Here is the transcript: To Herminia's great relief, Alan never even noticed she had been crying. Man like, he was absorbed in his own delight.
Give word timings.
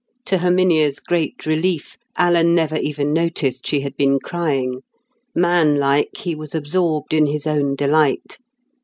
To 0.25 0.39
Herminia's 0.39 0.99
great 0.99 1.45
relief, 1.45 1.95
Alan 2.17 2.55
never 2.55 2.75
even 2.77 3.13
noticed 3.13 3.67
she 3.67 3.81
had 3.81 3.95
been 3.95 4.17
crying. 4.19 4.81
Man 5.35 5.75
like, 5.77 6.17
he 6.17 6.33
was 6.33 6.55
absorbed 6.55 7.13
in 7.13 7.27
his 7.27 7.45
own 7.45 7.75
delight. 7.75 8.39